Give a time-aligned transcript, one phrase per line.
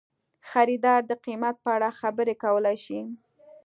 [0.49, 2.99] خریدار د قیمت په اړه خبرې کولی شي.